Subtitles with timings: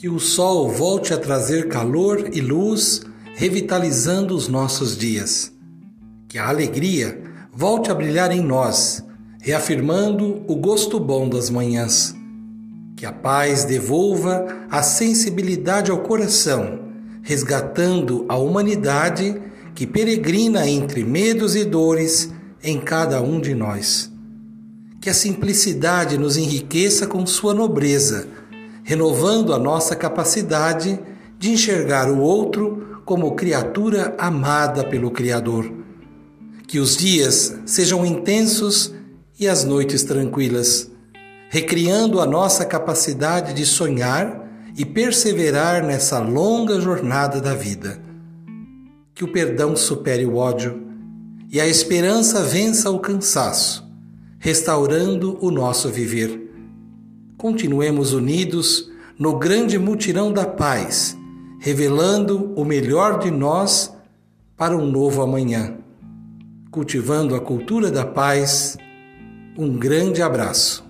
[0.00, 3.02] Que o sol volte a trazer calor e luz,
[3.34, 5.52] revitalizando os nossos dias.
[6.26, 7.22] Que a alegria
[7.52, 9.04] volte a brilhar em nós,
[9.42, 12.14] reafirmando o gosto bom das manhãs.
[12.96, 16.80] Que a paz devolva a sensibilidade ao coração,
[17.22, 19.38] resgatando a humanidade
[19.74, 22.32] que peregrina entre medos e dores
[22.64, 24.10] em cada um de nós.
[24.98, 28.39] Que a simplicidade nos enriqueça com sua nobreza
[28.90, 30.98] renovando a nossa capacidade
[31.38, 35.72] de enxergar o outro como criatura amada pelo Criador.
[36.66, 38.92] Que os dias sejam intensos
[39.38, 40.90] e as noites tranquilas,
[41.48, 44.44] recriando a nossa capacidade de sonhar
[44.76, 48.02] e perseverar nessa longa jornada da vida.
[49.14, 50.82] Que o perdão supere o ódio
[51.48, 53.88] e a esperança vença o cansaço,
[54.40, 56.49] restaurando o nosso viver
[57.40, 61.16] continuemos unidos no grande mutirão da paz,
[61.58, 63.96] revelando o melhor de nós
[64.58, 65.78] para um novo amanhã.
[66.70, 68.76] Cultivando a cultura da paz,
[69.56, 70.89] um grande abraço.